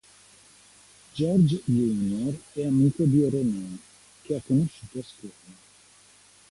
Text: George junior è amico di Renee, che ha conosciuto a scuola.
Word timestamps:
George 1.13 1.61
junior 1.67 2.35
è 2.53 2.65
amico 2.65 3.03
di 3.03 3.29
Renee, 3.29 3.77
che 4.23 4.35
ha 4.35 4.41
conosciuto 4.43 4.97
a 4.97 5.03
scuola. 5.03 5.59